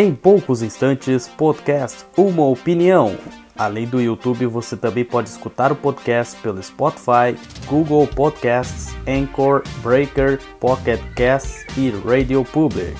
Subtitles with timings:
[0.00, 3.18] Em poucos instantes, podcast Uma Opinião.
[3.58, 7.36] Além do YouTube, você também pode escutar o podcast pelo Spotify,
[7.66, 12.96] Google Podcasts, Anchor, Breaker, Pocket Casts e Radio Public.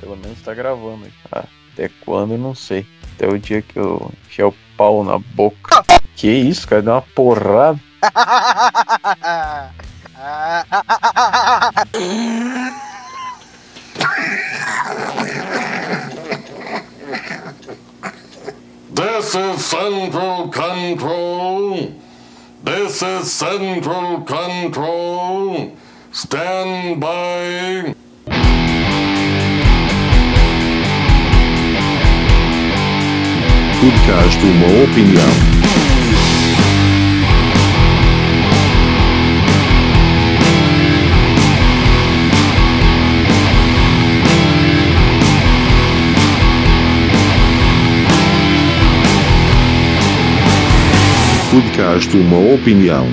[0.00, 1.06] Pelo menos tá gravando.
[1.30, 2.84] Ah, até quando eu não sei.
[3.14, 5.84] Até o dia que eu enfiar o pau na boca.
[6.16, 6.82] Que isso, cara?
[6.82, 7.78] Deu uma porrada.
[18.96, 21.92] This is Central Control.
[22.64, 25.76] This is Central Control.
[26.12, 27.94] Stand by.
[33.82, 35.55] Podcast Uma Opinião.
[51.96, 53.06] Podcast Uma Opinião.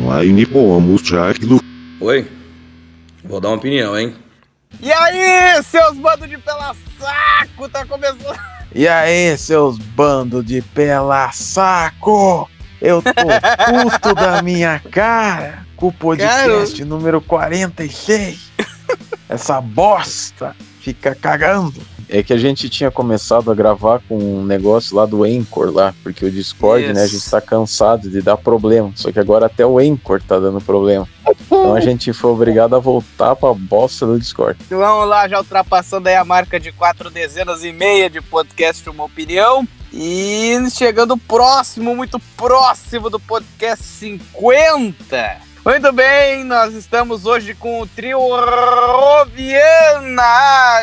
[0.00, 1.60] Online pomos Jacklo.
[2.00, 2.30] Oi,
[3.24, 4.14] vou dar uma opinião, hein?
[4.80, 8.38] E aí, seus bandos de pela saco, tá começando.
[8.72, 12.48] E aí, seus bandos de pela saco?
[12.80, 18.52] Eu tô puto da minha cara com o podcast número 46.
[19.28, 21.82] Essa bosta fica cagando.
[22.14, 25.94] É que a gente tinha começado a gravar com um negócio lá do Anchor lá,
[26.02, 27.14] porque o Discord, né, a Isso.
[27.14, 28.92] gente tá cansado de dar problema.
[28.94, 31.08] Só que agora até o Anchor tá dando problema.
[31.46, 34.58] Então a gente foi obrigado a voltar pra bosta do Discord.
[34.68, 39.04] Vamos lá, já ultrapassando aí a marca de quatro dezenas e meia de podcast Uma
[39.04, 39.66] Opinião.
[39.90, 45.51] E chegando próximo, muito próximo do podcast 50.
[45.64, 49.62] Muito bem, nós estamos hoje com o trio Roviana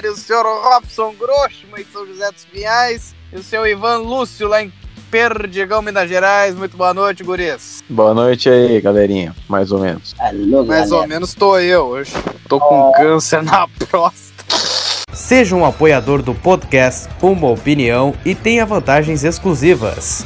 [0.09, 4.63] o senhor Robson Grossman em São José dos Pinhais e o seu Ivan Lúcio lá
[4.63, 4.71] em
[5.11, 6.55] Perdigão, Minas Gerais.
[6.55, 7.83] Muito boa noite, guris.
[7.89, 9.36] Boa noite aí, galerinha.
[9.49, 10.15] Mais ou menos.
[10.65, 12.14] Mais ou menos tô eu hoje.
[12.48, 14.55] Tô com câncer na próstata.
[15.11, 20.26] Seja um apoiador do podcast Uma Opinião e tenha vantagens exclusivas.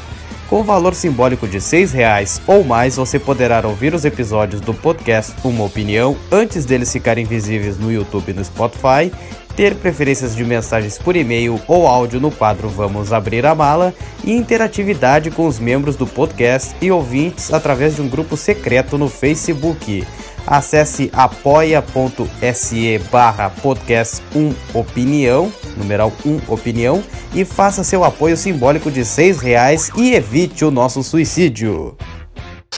[0.53, 4.71] Com o valor simbólico de 6 reais ou mais, você poderá ouvir os episódios do
[4.71, 9.11] podcast Uma Opinião antes deles ficarem visíveis no YouTube e no Spotify,
[9.55, 14.31] ter preferências de mensagens por e-mail ou áudio no quadro Vamos Abrir a Mala e
[14.31, 20.05] interatividade com os membros do podcast e ouvintes através de um grupo secreto no Facebook.
[20.45, 27.01] Acesse apoia.se barra podcast 1 opinião, numeral 1 opinião,
[27.33, 31.97] e faça seu apoio simbólico de 6 reais e evite o nosso suicídio.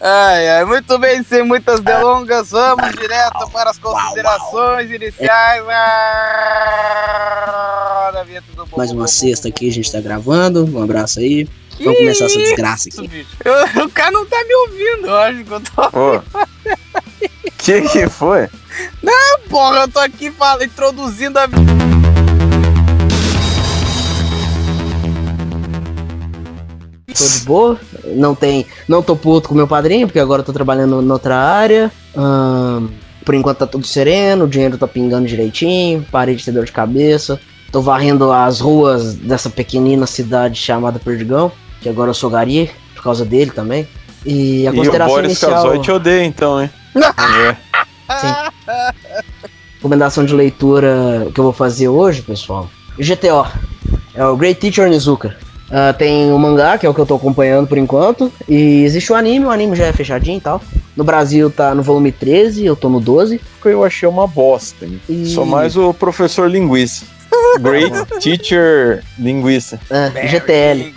[0.01, 5.63] Ai, ai, muito bem, sem muitas delongas, vamos direto para as considerações iniciais.
[8.55, 10.65] Bom, Mais uma sexta aqui, a gente tá gravando.
[10.65, 11.47] Um abraço aí.
[11.77, 13.07] Que Vamos começar essa desgraça aqui.
[13.07, 13.29] bicho?
[13.43, 15.81] Eu- o cara não tá me ouvindo, eu acho que eu tô.
[15.99, 16.21] Ô,
[17.65, 18.47] que que foi?
[19.49, 21.47] Porra, eu tô aqui fala, introduzindo a.
[27.07, 27.79] Tô de boa.
[28.15, 28.67] Não tem.
[28.87, 31.91] Não tô puto com meu padrinho, porque agora eu tô trabalhando em outra área.
[32.15, 32.87] Ahn,
[33.25, 36.71] por enquanto tá tudo sereno, o dinheiro tá pingando direitinho, parei de ter dor de
[36.71, 37.39] cabeça.
[37.71, 43.01] Tô varrendo as ruas dessa pequenina cidade chamada Perdigão, que agora eu sou gari, por
[43.01, 43.87] causa dele também.
[44.25, 45.51] E a E o consideração Boris inicial.
[45.51, 46.69] Casoy te odeia então, hein?
[46.95, 47.55] É.
[49.75, 52.69] recomendação de leitura que eu vou fazer hoje, pessoal.
[52.97, 53.45] GTO.
[54.13, 55.35] É o Great Teacher Onizuka.
[55.69, 58.31] Ah, tem o mangá, que é o que eu tô acompanhando por enquanto.
[58.47, 60.61] E existe o anime, o anime já é fechadinho e tal.
[60.95, 63.41] No Brasil tá no volume 13, eu tô no 12.
[63.63, 64.85] Eu achei uma bosta.
[64.85, 65.01] hein?
[65.09, 65.25] E...
[65.27, 67.05] Sou mais o professor linguista.
[67.59, 69.79] Great Teacher Linguista.
[69.89, 70.93] É, GTL,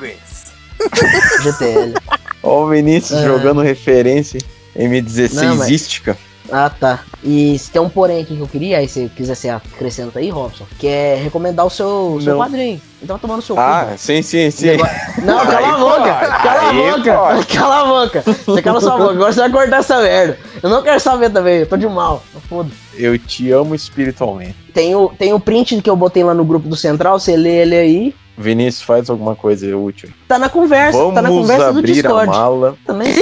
[1.42, 1.94] GTL.
[2.42, 3.24] Ó o Vinícius É.
[3.26, 4.40] jogando referência
[4.76, 6.16] Não, mas- M16ística.
[6.50, 7.00] Ah, tá.
[7.22, 10.30] E se tem um porém aqui que eu queria, aí se quiser você acrescenta aí,
[10.30, 12.40] Robson, que é recomendar o seu, o seu Não.
[12.40, 12.80] padrinho.
[13.02, 13.98] Então no seu cu, Ah, mano.
[13.98, 14.66] sim, sim, sim.
[14.68, 15.98] Negócio- Não, cala a Aí boca!
[16.14, 17.14] pode, Cala a aí boca!
[17.18, 17.46] pode.
[17.48, 18.22] Cala a boca!
[18.46, 20.38] Você cala sua boca, agora você vai cortar essa merda.
[20.62, 22.22] Eu não quero saber também, eu tô de mal.
[22.48, 22.70] Foda.
[22.94, 24.56] Eu te amo espiritualmente.
[24.72, 27.56] Tem o, tem o print que eu botei lá no grupo do Central, você lê
[27.58, 28.14] ele aí.
[28.38, 30.10] Vinícius, faz alguma coisa útil.
[30.28, 32.26] Tá na conversa, tá na Vamos conversa do abrir a Discord.
[32.28, 32.76] mala.
[32.86, 33.14] Também.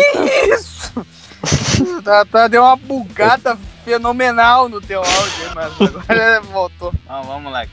[0.53, 0.93] Isso!
[2.05, 6.93] tá, tá, deu uma bugada fenomenal no teu áudio, mas agora voltou.
[7.03, 7.67] Então, vamos lá.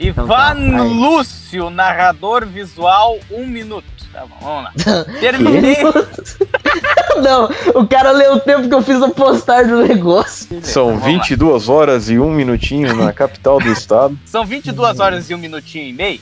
[0.00, 0.54] Ivan tá, vai.
[0.88, 3.94] Lúcio, narrador visual, um minuto.
[4.12, 4.72] Tá bom, vamos lá.
[5.20, 5.76] Terminei.
[7.22, 7.48] Não,
[7.80, 10.60] o cara leu o tempo que eu fiz a postagem do negócio.
[10.62, 11.08] São Vamos lá.
[11.08, 14.18] 22 horas e um minutinho na capital do estado.
[14.24, 16.20] São 22 horas e um minutinho e meio.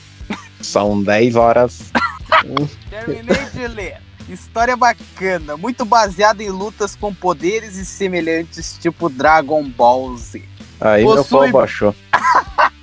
[0.63, 1.91] São 10 horas.
[2.89, 3.97] Terminei de ler.
[4.29, 10.41] História bacana, muito baseada em lutas com poderes e semelhantes, tipo Dragon Ball Z.
[10.79, 11.95] Aí meu Possui- pau baixou.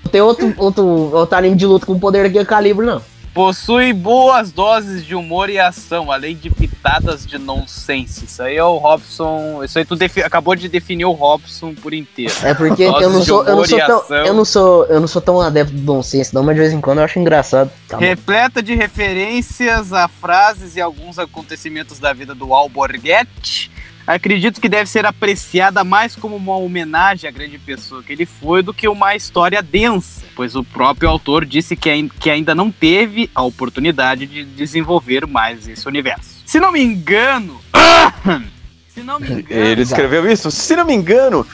[0.04, 3.00] Não tem outro, outro, outro anime de luta com poder aqui a calibre, não.
[3.32, 8.24] Possui boas doses de humor e ação, além de pitadas de nonsense.
[8.24, 9.62] Isso aí é o Robson.
[9.62, 12.34] Isso aí tu acabou de definir o Robson por inteiro.
[12.42, 15.22] É porque eu não sou, eu não sou tão, eu não sou, eu não sou
[15.22, 17.70] tão adepto do nonsense, não, mas de vez em quando eu acho engraçado.
[17.88, 17.98] Tá.
[17.98, 23.70] Repleta de referências a frases e alguns acontecimentos da vida do Alborguete.
[24.14, 28.60] Acredito que deve ser apreciada mais como uma homenagem à grande pessoa que ele foi
[28.60, 33.30] do que uma história densa, pois o próprio autor disse que, que ainda não teve
[33.32, 36.42] a oportunidade de desenvolver mais esse universo.
[36.44, 37.60] Se não me engano.
[38.92, 39.46] se não me engano.
[39.48, 40.50] Ele escreveu isso?
[40.50, 41.46] Se não me engano,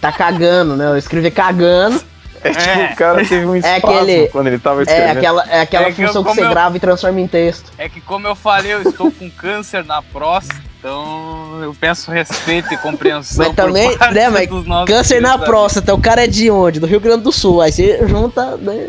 [0.00, 0.86] Tá cagando, né?
[0.86, 2.02] Eu escrevi cagando.
[2.42, 2.90] É tipo, É.
[2.92, 5.18] o cara teve um espasmo aquele- quando ele tava É escrevendo.
[5.18, 7.26] aquela, é aquela É que eu- função que como você eu- grava e transforma em
[7.28, 7.72] texto.
[7.78, 12.72] É que, como eu falei, eu estou com câncer na próstata, então eu peço respeito
[12.72, 13.46] e compreensão.
[13.46, 16.50] Mas também, por parte né, mas dos nossos Câncer na próstata, o cara é de
[16.50, 16.80] onde?
[16.80, 17.60] Do Rio Grande do Sul.
[17.60, 18.88] Aí você junta, né?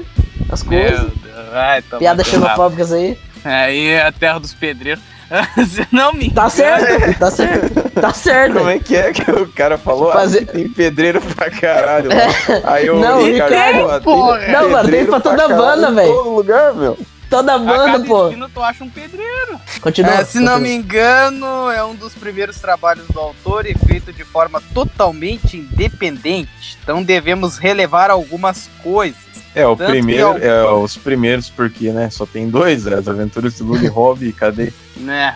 [0.51, 0.99] As coisas.
[0.99, 2.23] Meu Deus, ai, tá rápido.
[2.25, 3.17] xenofóbicas aí.
[3.43, 5.03] Aí é a terra dos pedreiros.
[5.69, 7.89] Se não me Tá certo, tá certo.
[7.91, 8.57] Tá certo.
[8.57, 10.11] Como é que é que o cara falou?
[10.11, 12.09] Fazer- Ah, tem pedreiro pra caralho.
[12.09, 12.73] lá.
[12.73, 14.39] Aí o Não, Ricardo Ricardo, falou, "Ah, porra.
[14.39, 16.13] tem Não, mano, tem pra toda caralho banda, velho.
[16.13, 16.97] Todo lugar, meu.
[17.29, 18.23] Toda A banda, cada pô.
[18.25, 19.59] esquina tu acha um pedreiro.
[19.81, 20.13] Continua.
[20.15, 24.23] É, se não me engano, é um dos primeiros trabalhos do autor e feito de
[24.23, 26.75] forma totalmente independente.
[26.81, 29.28] Então devemos relevar algumas coisas.
[29.55, 32.09] É, o Tanto primeiro, que é os primeiros, porque, né?
[32.09, 34.71] Só tem dois, as aventuras de Lula e Hobby, cadê?
[34.97, 35.35] Né?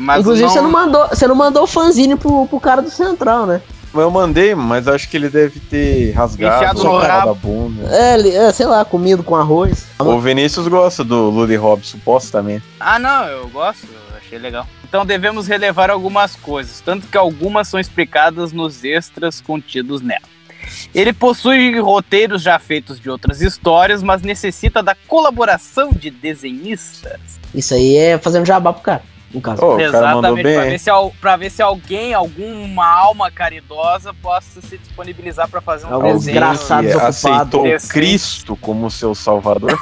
[0.00, 3.46] Mas Inclusive, você não mandou, você não mandou o fanzine pro, pro cara do Central,
[3.46, 3.60] né?
[3.94, 7.26] Eu mandei, mas acho que ele deve ter rasgado rabo.
[7.26, 7.88] da bunda.
[7.94, 9.86] É, ele- é, sei lá, comido com arroz.
[9.98, 12.64] O Vinícius gosta do Lula e Hobby, supostamente.
[12.78, 14.66] Ah, não, eu gosto, eu achei legal.
[14.84, 20.20] Então devemos relevar algumas coisas, tanto que algumas são explicadas nos extras contidos nela.
[20.94, 27.20] Ele possui roteiros já feitos de outras histórias, mas necessita da colaboração de desenhistas.
[27.54, 29.02] Isso aí é fazendo jabá pro cara,
[29.32, 29.62] no caso.
[29.64, 30.90] Ô, o cara mandou Exatamente, pra ver, se,
[31.20, 36.40] pra ver se alguém, alguma alma caridosa, possa se disponibilizar pra fazer um Algum desenho.
[36.40, 37.92] desgraçado aceitou Decente.
[37.92, 39.78] Cristo como seu salvador.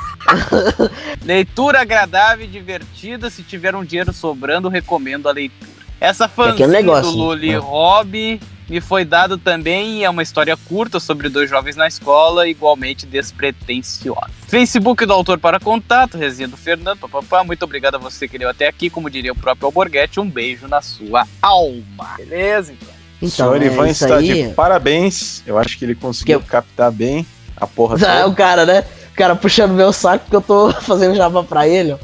[1.24, 3.30] Leitura agradável e divertida.
[3.30, 5.72] Se tiver um dinheiro sobrando, recomendo a leitura.
[6.00, 7.56] Essa fanzine aquele negócio, do Luli né?
[7.58, 13.04] Hobby me foi dado também é uma história curta sobre dois jovens na escola, igualmente
[13.06, 14.30] despretensiosa.
[14.46, 17.44] Facebook do autor para contato, resenha do Fernando, papapá.
[17.44, 20.66] Muito obrigado a você que leu até aqui, como diria o próprio Alborguete, um beijo
[20.68, 22.14] na sua alma.
[22.16, 22.88] Beleza, então?
[22.88, 24.44] o Então, senhor é Ivan está aí.
[24.48, 25.42] de parabéns.
[25.46, 27.26] Eu acho que ele conseguiu Que captar bem
[27.56, 28.28] a porra Ah, toda.
[28.28, 28.84] o cara, né?
[29.12, 31.98] O cara puxando meu saco porque eu tô fazendo jabá pra ele, ó.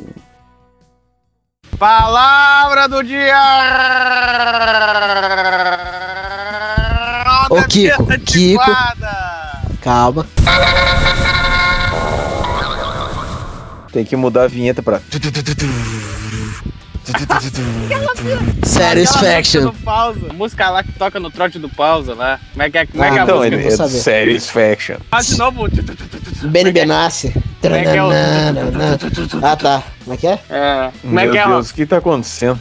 [1.76, 3.34] Palavra do dia!
[7.50, 8.62] Ô, Kiko, Kiko.
[9.80, 10.26] Calma.
[13.92, 15.00] Tem que mudar a vinheta pra.
[18.64, 19.62] Satisfaction.
[19.64, 20.20] Música pausa.
[20.28, 22.38] A música lá que toca no trote do pausa lá.
[22.52, 23.56] Como é que é, como é, Ah, que é a então, música?
[23.56, 23.88] ele vou é.
[23.88, 24.96] Satisfaction.
[25.10, 25.68] Faz de novo.
[26.44, 27.32] Benny Benassi.
[27.60, 28.10] Como é que é o-
[29.42, 29.82] Ah, tá.
[30.04, 30.38] Como é que é?
[30.48, 31.46] É, como é Meu que é?
[31.46, 32.60] Deus, o que tá acontecendo?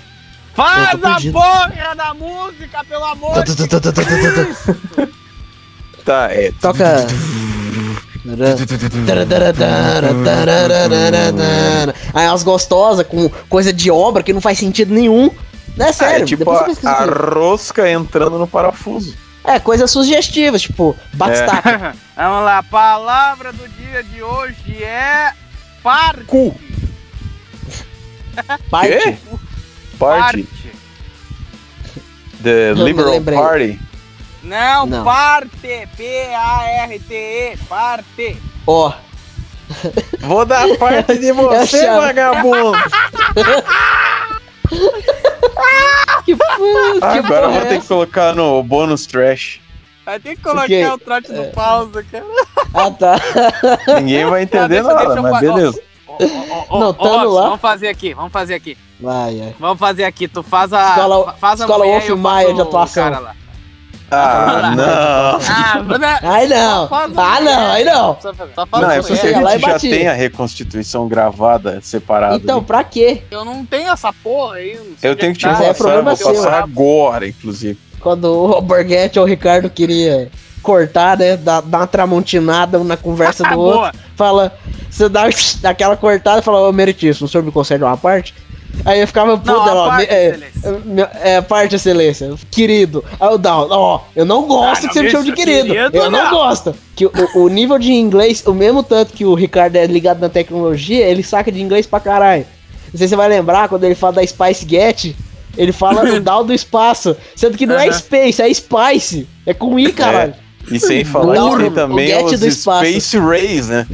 [0.55, 3.55] Faz a porra da música, pelo amor de
[6.09, 6.51] Tá, é.
[6.59, 7.05] Toca.
[12.15, 15.29] Aí umas gostosas com coisa de obra que não faz sentido nenhum.
[15.77, 19.15] Não é sério, é tipo a, a rosca entrando no parafuso.
[19.43, 21.95] É, coisas sugestivas, tipo, batistaca.
[22.17, 25.31] Vamos lá, a palavra do dia de hoje é
[25.83, 26.23] parte.
[26.23, 26.59] Cu.
[28.71, 28.97] Parte.
[28.97, 29.17] Quê?
[29.99, 30.47] Party.
[32.41, 33.21] The Liberal.
[33.21, 33.88] Party.
[34.43, 35.03] Não, Não.
[35.03, 35.88] parte.
[35.98, 37.58] P-A-R-T-E.
[37.67, 38.38] Parte.
[38.65, 38.93] Ó,
[40.22, 42.72] Vou dar parte de você, vagabundo.
[46.25, 49.60] que, fu- que Agora eu vou é ter que colocar no bônus trash.
[50.05, 52.25] Vai ter que colocar o trote do pausa, cara.
[52.74, 53.15] Ah, tá.
[54.01, 55.81] Ninguém vai entender deixa- nada, deixa mas fa- beleza.
[56.08, 57.41] Ó, ó, ó, Não, Robson, lá.
[57.43, 58.77] Vamos fazer aqui, vamos fazer aqui.
[59.00, 59.53] Vai, é.
[59.60, 60.27] Vamos fazer aqui.
[60.27, 60.89] Tu faz a.
[60.89, 63.36] Escola- fa- faz a escola mulher Wolf e Maia de atuação.
[64.11, 64.57] Lá.
[64.57, 65.39] Ah, não.
[65.47, 66.83] Ah, mas é- Ai não.
[66.85, 68.17] a Ah não, aí não.
[68.19, 68.31] Só
[68.79, 69.97] Não, a é porque a chega lá gente e já batia.
[69.97, 72.35] tem a reconstituição gravada separada.
[72.35, 72.65] Então, ali.
[72.65, 73.23] pra quê?
[73.29, 74.75] Eu não tenho essa porra aí.
[74.77, 75.51] não sei eu tenho é que te tá.
[75.51, 76.57] Mas é passar, problema vou seu, passar né?
[76.59, 77.77] agora, inclusive.
[77.99, 78.25] Quando
[78.57, 80.29] o Borghetti ou o Ricardo queria
[80.63, 81.35] cortar, né?
[81.37, 83.79] Dar, dar uma tramontinada na conversa do outro.
[83.79, 83.91] Boa.
[84.15, 84.53] Fala,
[84.89, 85.23] você dá,
[85.63, 88.33] aquela cortada e fala, ô meritíssimo, o senhor me concede uma parte?
[88.85, 90.81] Aí eu ficava puto, Não, ó, parte, me- é, excelência.
[90.85, 92.33] Meu- É, parte excelência.
[92.49, 93.03] Querido.
[93.19, 95.67] Aí o Down, ó, eu não gosto Ah, que você me não, chame de querido.
[95.67, 96.31] querido, eu não, não.
[96.31, 96.73] gosto.
[96.95, 100.29] Que o, o nível de inglês, o mesmo tanto que o Ricardo é ligado na
[100.29, 102.45] tecnologia, ele saca de inglês pra caralho.
[102.91, 105.13] Não sei se você vai lembrar quando ele fala da Spice Get,
[105.57, 107.15] ele fala o Down do espaço.
[107.35, 107.93] Sendo que não é Aham.
[107.93, 109.27] Space, é Spice.
[109.45, 110.33] É com I, caralho.
[110.71, 112.51] E sem falar que tem também o os do.
[112.51, 113.88] Space Rays, né?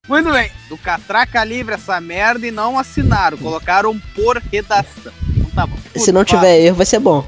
[0.06, 5.14] Muito bem, do Catraca Livre essa merda e não assinaram, colocaram por redação.
[5.30, 5.78] Então tá bom.
[5.96, 7.26] Se não tiver erro, vai ser bom.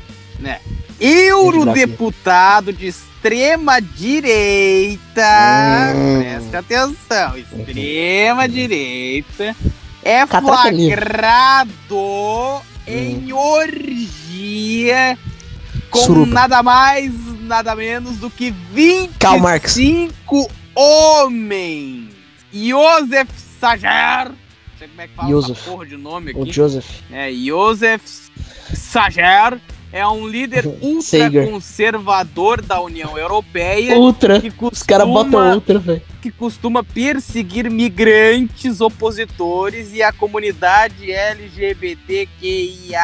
[0.99, 5.01] Eurodeputado de extrema direita,
[5.95, 6.19] Hum.
[6.21, 9.55] preste atenção, extrema direita,
[10.03, 10.95] é Catraca livre.
[10.95, 15.17] flagrado em orgia
[15.89, 16.33] com Suruba.
[16.33, 17.11] nada mais,
[17.41, 18.53] nada menos do que
[19.19, 19.75] Karl Marx.
[19.75, 22.09] 25 homens.
[22.53, 24.35] Josef Sager, não
[24.79, 25.57] sei como é que fala Joseph.
[25.59, 26.53] essa porra de nome O aqui.
[26.53, 26.85] Joseph.
[27.11, 28.03] É, Josef
[28.73, 29.59] Sager
[29.95, 34.41] é um líder ultraconservador da União Europeia Ultra.
[34.41, 36.01] que Os caras botam costuma, ultra, velho.
[36.21, 42.99] que costuma perseguir migrantes opositores e a comunidade LGBTQIA.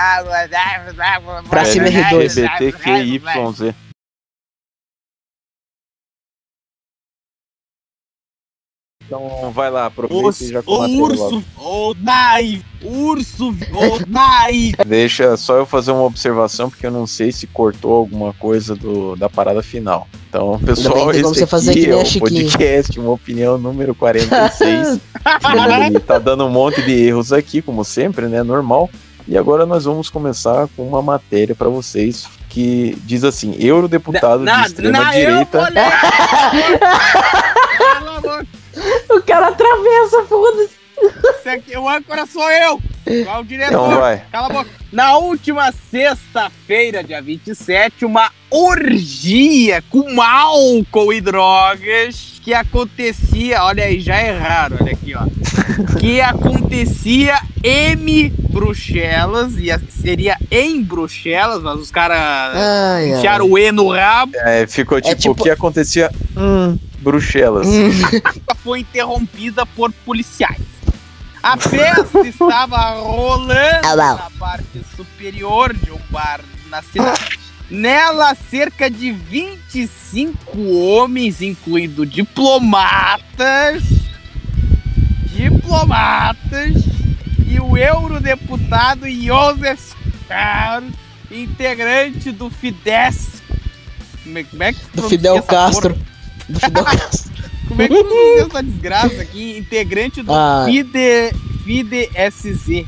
[1.50, 2.43] Pra cima, R2.
[2.43, 3.74] LGBTQYZ.
[9.12, 14.72] Então vai lá, aproveita e já O combate urso, o Dai, urso, o Dai.
[14.88, 19.18] Deixa só eu fazer uma observação, porque eu não sei se cortou alguma coisa do,
[19.18, 20.08] da parada final.
[20.30, 25.01] Então, pessoal, esse aqui é o podcast, uma opinião número 46.
[25.88, 28.44] Ele tá dando um monte de erros aqui, como sempre, né?
[28.44, 28.89] Normal.
[29.27, 34.51] E agora nós vamos começar com uma matéria para vocês que diz assim: eurodeputado de
[34.51, 35.68] extrema direita.
[38.24, 38.48] Eu
[39.10, 40.82] O cara atravessa, foda-se.
[41.50, 42.80] Aqui, o âncora sou eu.
[43.25, 43.72] Qual o diretor?
[43.88, 44.24] Então vai.
[44.32, 44.70] Cala a boca.
[44.92, 54.00] Na última sexta-feira, dia 27, uma orgia com álcool e drogas que acontecia, olha aí,
[54.00, 55.25] já erraram, olha aqui, ó.
[56.00, 62.18] Que acontecia em Bruxelas, e seria em Bruxelas, mas os caras
[63.18, 64.34] enfiaram o E no rabo.
[64.38, 67.67] É, ficou tipo, tipo- o que acontecia hum, Bruxelas.
[68.63, 70.62] foi interrompida por policiais.
[71.43, 73.53] A festa estava rolando
[73.84, 77.39] Ah, na parte superior de um bar na cidade.
[77.70, 83.81] Nela, cerca de 25 homens, incluindo diplomatas,
[85.27, 86.74] diplomatas
[87.48, 89.93] e o eurodeputado Josef
[90.24, 90.84] Scar,
[91.31, 93.41] integrante do Fidesz.
[94.24, 95.96] Como é, é que se Do pronuncia Fidel essa porra?
[96.60, 96.72] Castro.
[96.72, 97.31] Do Fidel Castro.
[97.67, 99.58] Como é que pronuncia essa desgraça aqui?
[99.58, 100.63] Integrante do Ah.
[100.65, 101.31] FIDE,
[101.63, 102.86] FIDE-SZ.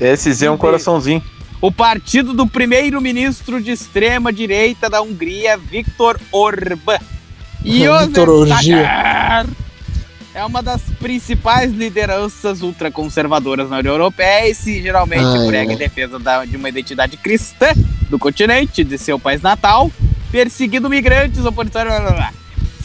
[0.00, 1.22] SZ é um coraçãozinho.
[1.60, 6.98] O partido do primeiro-ministro de extrema-direita da Hungria, Viktor Orbán.
[7.62, 8.76] Viktor Orgia.
[8.82, 9.46] Sagar
[10.34, 15.74] é uma das principais lideranças ultraconservadoras na União Europeia e se geralmente Ai, prega ai.
[15.74, 17.66] em defesa da- de uma identidade cristã
[18.08, 19.90] do continente, de seu país natal,
[20.30, 21.88] perseguindo migrantes, opositores...
[21.92, 22.32] Blá, blá, blá.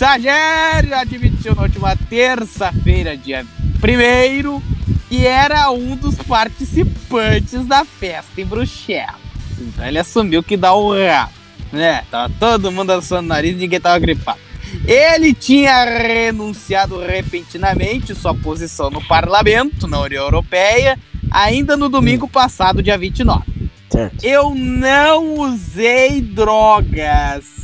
[0.04, 3.46] Sager admitiu na última terça-feira, dia
[3.82, 4.62] 1
[5.08, 9.16] que era um dos participantes da festa em Bruxelas.
[9.58, 11.32] Então ele assumiu que dá o rabo,
[11.72, 12.04] né?
[12.12, 14.40] Tava todo mundo assando o nariz e ninguém tava gripado.
[14.86, 21.00] Ele tinha renunciado repentinamente sua posição no parlamento, na União Europeia,
[21.32, 23.42] ainda no domingo passado, dia 29.
[23.90, 24.22] Certo.
[24.22, 27.63] Eu não usei drogas.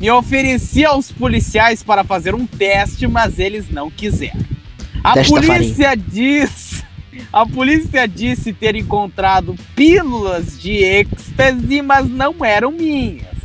[0.00, 4.40] Me ofereci aos policiais para fazer um teste, mas eles não quiseram.
[5.02, 6.84] A Teste polícia diz.
[7.32, 13.35] A polícia disse ter encontrado pílulas de êxtase, mas não eram minhas.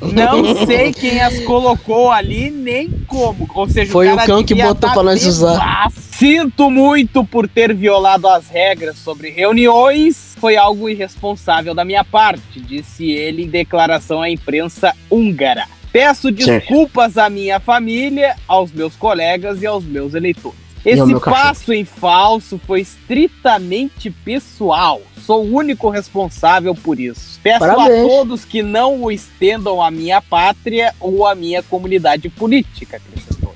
[0.00, 3.48] Não sei quem as colocou ali, nem como.
[3.54, 5.52] Ou seja, Foi o cara cão que botou tá pra nós usar.
[5.52, 6.00] bebaço.
[6.12, 10.34] Sinto muito por ter violado as regras sobre reuniões.
[10.38, 15.66] Foi algo irresponsável da minha parte, disse ele em declaração à imprensa húngara.
[15.92, 20.63] Peço desculpas à minha família, aos meus colegas e aos meus eleitores.
[20.84, 25.00] Esse passo em falso foi estritamente pessoal.
[25.24, 27.40] Sou o único responsável por isso.
[27.42, 28.06] Peço a Parabéns.
[28.06, 33.54] todos que não o estendam à minha pátria ou à minha comunidade política, acrescentou.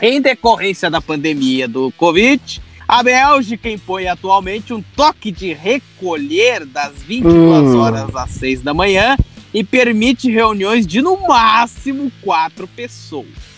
[0.00, 6.94] Em decorrência da pandemia do Covid, a Bélgica impõe atualmente um toque de recolher das
[7.02, 7.78] 22 Hum.
[7.80, 9.16] horas às 6 da manhã
[9.52, 13.53] e permite reuniões de no máximo quatro pessoas.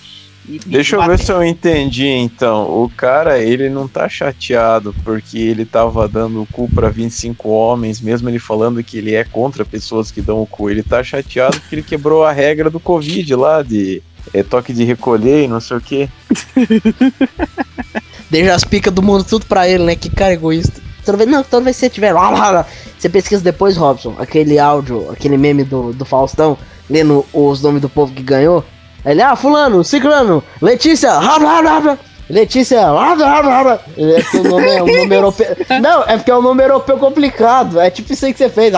[0.48, 2.64] E Deixa eu ver se eu entendi então.
[2.82, 8.00] O cara, ele não tá chateado porque ele tava dando o cu pra 25 homens,
[8.00, 10.70] mesmo ele falando que ele é contra pessoas que dão o cu.
[10.70, 14.84] Ele tá chateado porque ele quebrou a regra do Covid lá de é, toque de
[14.84, 16.08] recolher e não sei o que.
[18.30, 19.96] Deixa as picas do mundo tudo pra ele, né?
[19.96, 20.80] Que cara egoísta.
[21.04, 22.12] Toda vez, não, toda vez que você tiver.
[22.12, 22.66] lá, lá, lá,
[22.98, 26.58] Você pesquisa depois, Robson, aquele áudio, aquele meme do, do Faustão,
[26.90, 28.64] lendo os nomes do povo que ganhou.
[29.06, 31.98] Ele, ah, fulano, ciclano, Letícia, blá, blá.
[32.28, 33.78] Letícia, blá.
[33.96, 35.46] É porque o nome é um nome europeu.
[35.80, 37.80] Não, é porque é um nome europeu complicado.
[37.80, 38.74] É tipo isso aí que você fez.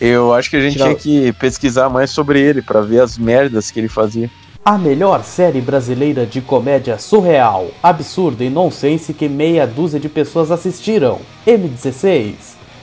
[0.00, 3.16] Eu acho que a gente Tira- tinha que pesquisar mais sobre ele pra ver as
[3.16, 4.28] merdas que ele fazia.
[4.64, 10.50] A melhor série brasileira de comédia surreal, absurda e nonsense que meia dúzia de pessoas
[10.50, 11.20] assistiram.
[11.46, 12.34] M16.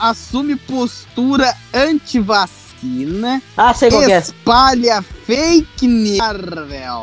[0.00, 4.18] assume postura anti-vacina, Ah, sei qual que é.
[4.18, 6.18] espalha fake news.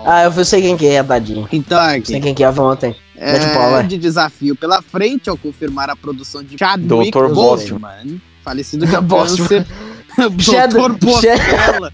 [0.06, 1.48] Ah, eu sei quem que é, Dadinho.
[1.52, 2.08] Então, aqui.
[2.08, 2.96] Sei quem que é ontem.
[3.18, 7.34] É, de desafio pela frente ao confirmar a produção de Chadwick Dr.
[7.34, 9.66] Boseman, falecido de câncer,
[10.68, 10.92] Dr.
[11.00, 11.94] Bostela,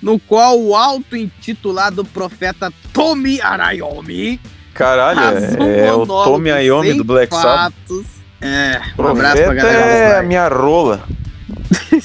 [0.00, 4.40] no qual o auto-intitulado profeta Tommy Arayomi
[4.74, 6.50] Caralho, faz um é, é o Tommy
[6.82, 7.74] sem do Black Sabbath.
[8.40, 10.18] É, um abraço pra Profeta galera.
[10.18, 11.04] é minha rola.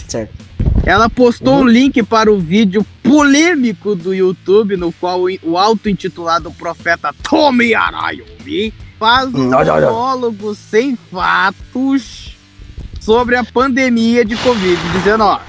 [0.08, 0.47] Certo.
[0.88, 1.62] Ela postou Uhum.
[1.64, 8.74] um link para o vídeo polêmico do YouTube, no qual o- auto-intitulado profeta Tommy Arayomi
[8.98, 9.50] faz um
[9.92, 12.38] monólogo sem fatos
[13.02, 15.42] sobre a pandemia de Covid-19,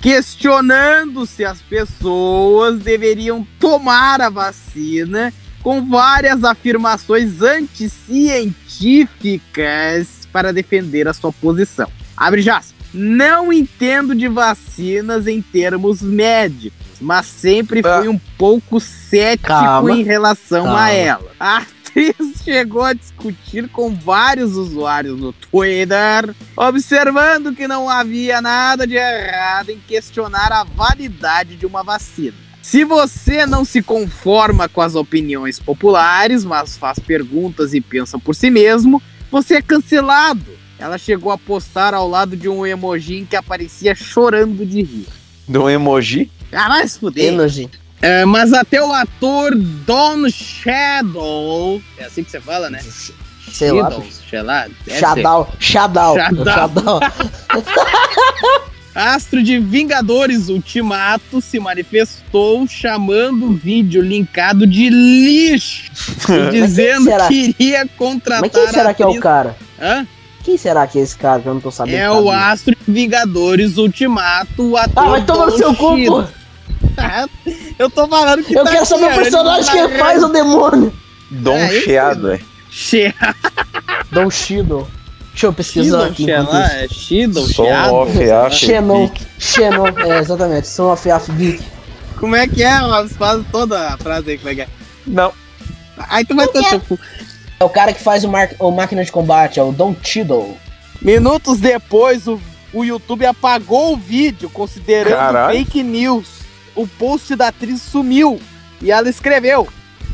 [0.00, 11.12] questionando se as pessoas deveriam tomar a vacina com várias afirmações anticientíficas para defender a
[11.12, 11.90] sua posição.
[12.16, 12.62] Abre já.
[12.92, 19.92] Não entendo de vacinas em termos médicos, mas sempre fui um pouco cético Calma.
[19.92, 20.84] em relação Calma.
[20.84, 21.30] a ela.
[21.38, 28.86] A atriz chegou a discutir com vários usuários no Twitter, observando que não havia nada
[28.86, 32.48] de errado em questionar a validade de uma vacina.
[32.62, 38.34] Se você não se conforma com as opiniões populares, mas faz perguntas e pensa por
[38.34, 40.50] si mesmo, você é cancelado.
[40.78, 45.06] Ela chegou a postar ao lado de um emoji em que aparecia chorando de rir.
[45.46, 46.30] Do emoji.
[46.52, 47.32] Ah, vai se fuder.
[47.32, 47.68] Energy.
[48.00, 51.82] É, mas até o ator Don Shadow.
[51.96, 52.80] É assim que você fala, né?
[53.52, 53.90] Sei lá.
[53.90, 56.16] Shadow, Shadow.
[56.16, 57.00] Shadal.
[58.94, 65.88] Astro de Vingadores Ultimato se manifestou chamando o vídeo linkado de lixo
[66.50, 69.56] dizendo que iria contratar Mas quem será a que é o cara?
[69.80, 70.04] Hã?
[70.48, 71.98] Quem será que é esse cara que eu não tô sabendo?
[71.98, 72.30] É o sabe?
[72.30, 75.04] Astro Vingadores Ultimato, o ator.
[75.04, 75.94] Ah, vai tomar no seu cu.
[77.78, 80.22] Eu tô falando que Eu tá quero aqui, saber o personagem ele que tá faz
[80.24, 80.90] o demônio.
[81.30, 82.40] Dom É, Cheado, é.
[82.70, 83.14] Che-
[84.10, 84.88] Dom Shido.
[85.32, 86.48] Deixa eu pesquisar Shido, aqui.
[86.48, 86.56] isso.
[86.56, 89.10] é Shido, af, Xenon.
[89.38, 89.86] Xenon.
[89.98, 90.66] É, exatamente.
[90.66, 91.62] São of Af Geek.
[92.18, 92.80] Como é que é?
[92.80, 94.68] Mas Faz toda a frase aí, como é que é?
[95.06, 95.30] Não.
[96.08, 96.98] Aí tu vai ter seu cu.
[97.60, 98.50] É o cara que faz o, mar...
[98.58, 100.56] o máquina de combate, é o Don Cheadle.
[101.02, 102.40] Minutos depois, o,
[102.72, 105.58] o YouTube apagou o vídeo, considerando Caralho.
[105.58, 106.38] fake news.
[106.74, 108.40] O post da atriz sumiu
[108.80, 109.66] e ela escreveu,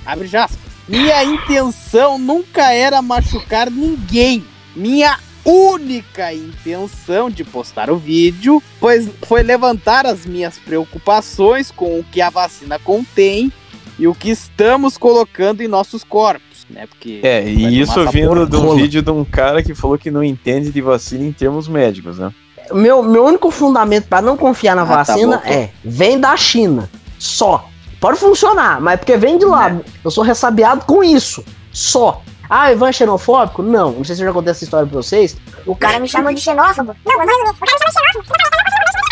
[0.06, 4.44] abre aspas, minha intenção nunca era machucar ninguém.
[4.74, 12.04] Minha única intenção de postar o vídeo pois foi levantar as minhas preocupações com o
[12.04, 13.52] que a vacina contém
[13.98, 16.86] e o que estamos colocando em nossos corpos, né?
[16.86, 18.76] Porque É, e isso vindo de um rola.
[18.76, 22.32] vídeo de um cara que falou que não entende de vacina em termos médicos, né?
[22.72, 25.52] Meu, meu único fundamento pra não confiar na Ah, tá vacina bom, pô.
[25.52, 26.88] é: vem da China.
[27.18, 27.68] Só.
[28.00, 29.76] Pode funcionar, mas é porque vem de lá.
[30.04, 31.44] Eu sou ressabiado com isso.
[31.72, 32.22] Só.
[32.48, 33.62] Ah, Ivan é xenofóbico?
[33.62, 33.92] Não.
[33.92, 35.36] Não sei se eu já contei essa história pra vocês.
[35.66, 36.94] O cara me chamou de xenófobo.
[37.04, 39.03] Não, mas o cara me chamou de xenófobo.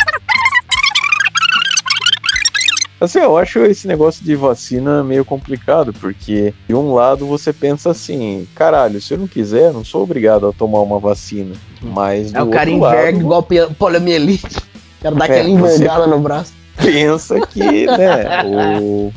[3.03, 7.91] Assim, eu acho esse negócio de vacina meio complicado, porque de um lado você pensa
[7.91, 11.57] assim, caralho, se eu não quiser, não sou obrigado a tomar uma vacina.
[11.83, 13.43] Mas do É o cara enverga lado, igual
[13.77, 14.57] poliomielite.
[15.01, 16.53] Quero dar É, aquela você- envergada no braço.
[16.83, 19.12] Pensa que, né, o...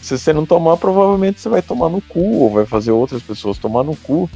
[0.00, 3.58] se você não tomar, provavelmente você vai tomar no cu, ou vai fazer outras pessoas
[3.58, 4.30] tomar no cu.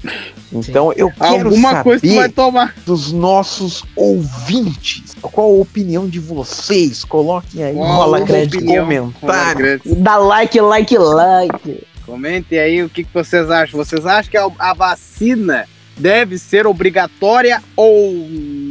[0.52, 2.74] Então eu quero Alguma saber coisa tu vai tomar.
[2.86, 5.14] dos nossos ouvintes.
[5.20, 7.04] Qual a opinião de vocês?
[7.04, 9.80] Coloquem aí Rola comentários.
[9.84, 11.86] Dá like, like, like.
[12.06, 13.82] Comentem aí o que, que vocês acham.
[13.82, 15.66] Vocês acham que a, a vacina
[15.96, 18.63] deve ser obrigatória ou não?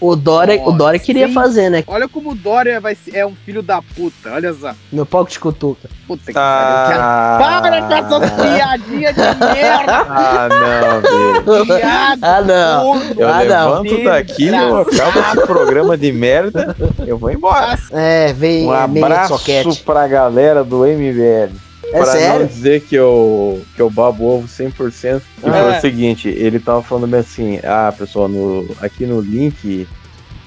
[0.00, 1.34] O Dória, o Dória queria sim.
[1.34, 1.82] fazer, né?
[1.86, 4.30] Olha como o Dória vai ser, é um filho da puta.
[4.32, 4.72] Olha só.
[4.92, 5.88] Meu pau de cutuca.
[6.06, 7.00] Puta que pariu.
[7.00, 10.06] Ah, Para com essas piadinhas de merda.
[10.08, 11.86] ah, não, velho.
[12.22, 12.96] Ah, não.
[13.16, 13.82] Eu Ah, não.
[13.82, 17.76] levanto daqui, eu acabo esse programa de merda, eu vou embora.
[17.92, 19.40] É, vem Um abraço
[19.84, 21.52] pra galera do MBL.
[21.88, 22.46] É pra não sério?
[22.46, 25.22] dizer que eu, que eu babo ovo 100%.
[25.42, 25.50] E É.
[25.52, 29.86] foi o seguinte, ele tava falando bem assim, ah, pessoal, no, aqui no link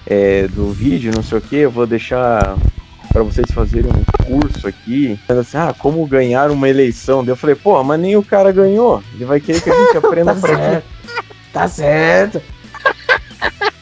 [0.06, 2.56] é, do vídeo, não sei o que, eu vou deixar
[3.12, 5.19] pra vocês fazerem um curso aqui.
[5.27, 7.23] Mas assim, ah, como ganhar uma eleição.
[7.23, 9.04] Daí eu falei, pô, mas nem o cara ganhou.
[9.13, 10.86] Ele vai querer que a gente aprenda Tá pra certo.
[11.51, 12.41] Tá certo.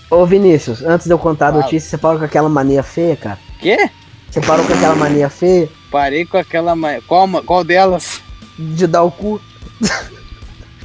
[0.09, 3.37] Ô Vinícius, antes de eu contar a notícia, você parou com aquela mania feia, cara?
[3.59, 3.89] Quê?
[4.29, 6.73] Você parou com aquela mania feia Parei com aquela.
[7.07, 8.21] Qual, qual delas?
[8.57, 9.39] de dar o cu?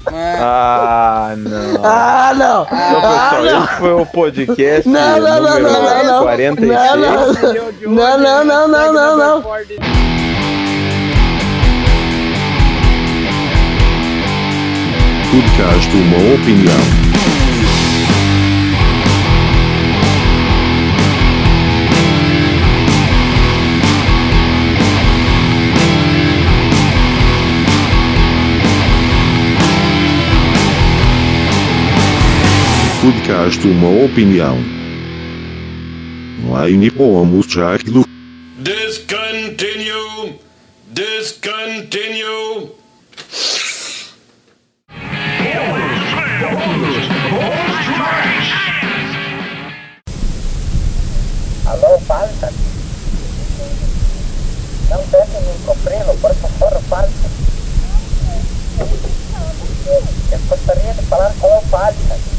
[0.07, 1.81] Ah, Ah, não.
[1.85, 2.63] Ah, não!
[2.63, 3.65] Então, Ah, pessoal, não!
[3.65, 6.23] esse foi o podcast Não, não, não, número não, não, não.
[6.23, 6.79] 46.
[6.79, 8.19] Não, não.
[8.19, 9.43] Não, não, não, não, não.
[15.31, 17.04] Podcast uma opinião.
[33.05, 34.57] Podcast uma opinião.
[36.65, 38.07] Line pomos Jacklo.
[38.57, 40.41] Discontinue.
[40.89, 42.71] Discontinue.
[51.67, 52.53] Aló, falsa.
[54.89, 57.31] Não tente me cumpri-lo, por favor, falsa.
[60.33, 62.34] Eu gostaria de falar com o falsa.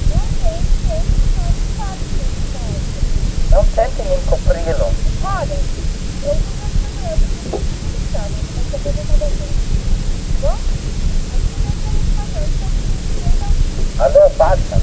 [3.55, 4.91] Não tente me cumpri-lo.
[13.97, 14.81] Alô, falsa.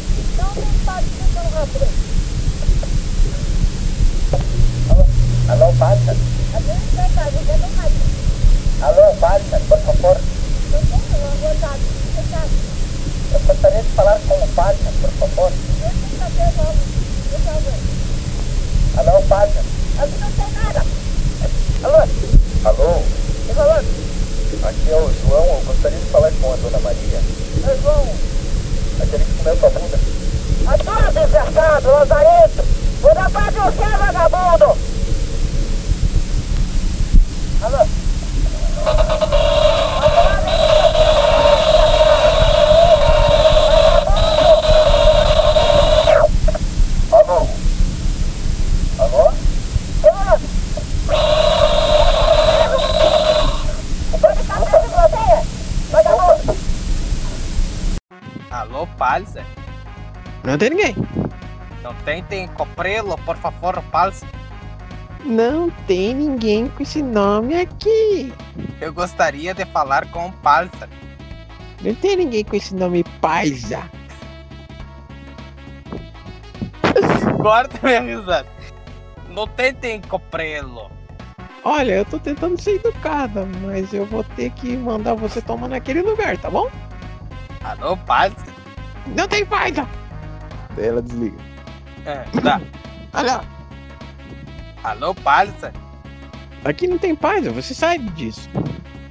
[5.48, 6.16] Alô, alô, falsa.
[8.80, 10.16] Alô, falsa, por favor.
[13.32, 15.52] Eu gostaria de falar com o falsa, por favor.
[18.94, 19.64] Alô, falsa.
[21.82, 21.96] Alô?
[22.64, 23.02] Alô?
[23.46, 23.86] Quem falando?
[24.64, 27.18] Aqui é o João, eu gostaria de falar com a dona Maria.
[27.18, 28.06] É João.
[29.00, 29.98] Aquele que comeu sua bunda.
[30.66, 32.64] Adoro desgraçado, Lazarento!
[33.00, 34.76] Vou dar pra você, vagabundo!
[37.62, 37.88] Alô?
[47.12, 47.48] Alô?
[48.98, 49.32] Alô?
[58.72, 59.44] Alô, Palsa?
[60.42, 60.96] Não tem ninguém.
[61.82, 64.26] Não tentem cumpri-lo, por favor, Palsa.
[65.26, 68.32] Não tem ninguém com esse nome aqui.
[68.80, 70.88] Eu gostaria de falar com o Palsa.
[71.82, 73.82] Não tem ninguém com esse nome paisa.
[77.42, 78.48] Corta minha risada.
[79.28, 80.90] Não tentem cumpri-lo.
[81.62, 86.00] Olha, eu tô tentando ser educada, mas eu vou ter que mandar você tomar naquele
[86.00, 86.70] lugar, tá bom?
[87.62, 88.51] Alô, Palsa?
[89.06, 89.86] Não tem paisa.
[90.76, 91.36] Daí ela desliga.
[92.04, 92.60] É, tá.
[93.14, 93.40] Olha,
[94.82, 95.72] Alô, Palsa?
[96.64, 98.48] aqui não tem paisa, você sabe disso.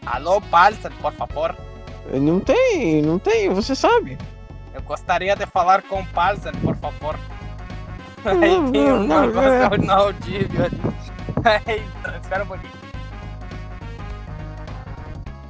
[0.05, 1.55] Alô, Palsa, por favor.
[2.13, 4.17] Não tem, não tem, você sabe.
[4.73, 7.17] Eu gostaria de falar com o Palsa, por favor.
[8.25, 9.59] Não, Aí tem um não, não, é.
[9.59, 10.81] negócio inaudível ali.
[11.65, 11.83] Aí,
[12.21, 12.73] espera um pouquinho.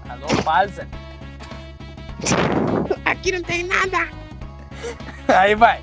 [0.08, 0.88] Alô, Palsa?
[3.06, 4.08] Aqui não tem nada.
[5.28, 5.82] Aí vai.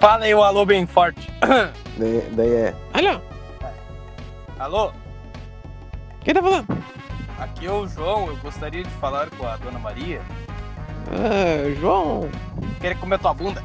[0.00, 1.30] Fala aí um alô bem forte.
[1.96, 2.74] Daí, daí é.
[2.94, 3.20] Olha,
[4.58, 4.92] Alô?
[6.20, 6.66] quem tá falando?
[7.40, 10.20] Aqui é o João, eu gostaria de falar com a dona Maria.
[11.10, 12.28] Ah, João.
[12.80, 13.64] Quer comer tua bunda?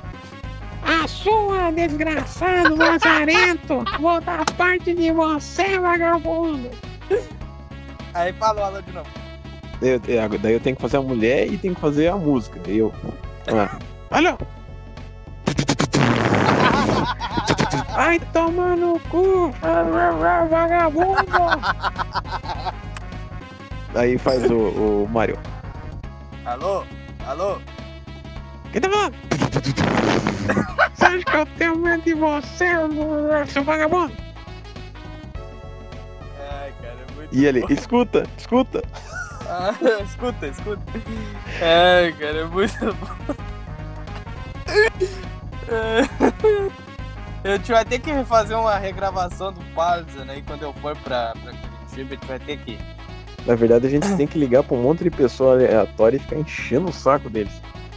[0.83, 3.83] A sua, desgraçado, lazarento.
[3.99, 6.69] Vou dar parte de você, vagabundo.
[8.13, 9.09] Aí fala o alô de novo.
[9.81, 12.59] Eu, eu- daí eu tenho que fazer a mulher e tenho que fazer a música.
[12.67, 12.93] Eu.
[13.47, 13.77] Ah.
[14.13, 14.37] Olha!
[17.95, 19.51] Ai, toma no cu!
[20.49, 21.23] Vagabundo!
[23.95, 24.55] Aí faz o,
[25.03, 25.37] o Mario.
[26.45, 26.83] Alô?
[27.27, 27.57] Alô?
[28.71, 29.15] Quem tá falando?
[30.93, 32.65] Você acha que eu tenho medo de você,
[33.47, 34.13] seu vagabundo?
[36.39, 37.67] Ai, cara, é muito E ele, bom.
[37.71, 38.83] escuta, escuta.
[39.47, 39.73] Ah,
[40.03, 40.81] escuta, escuta.
[41.61, 43.35] Ai, cara, é muito bom.
[47.43, 50.37] A gente vai ter que fazer uma regravação do Palsa, né?
[50.37, 52.79] E quando eu for pra, pra Curitiba, a gente vai ter que.
[53.45, 56.37] Na verdade, a gente tem que ligar pra um monte de pessoa aleatória e ficar
[56.37, 57.51] enchendo o saco deles.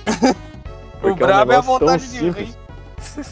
[1.02, 2.58] O é um brabo é a negócio tão vontade de simples.
[3.14, 3.26] rir.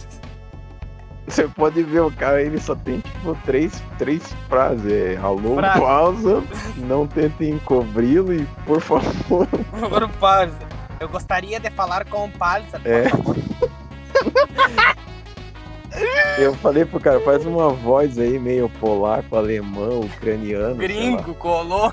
[1.27, 4.93] Você pode ver o cara, ele só tem tipo três, três frases.
[4.93, 5.81] É, alô, Frase.
[5.81, 6.45] pausa,
[6.77, 9.47] não tentem encobri-lo e por favor.
[9.89, 10.59] Por Palsa.
[11.05, 12.81] Eu gostaria de falar com o Palsa.
[12.83, 13.05] É.
[16.43, 20.77] Eu falei pro cara, faz uma voz aí meio polaco, alemão, ucraniano.
[20.77, 21.93] Gringo, colou.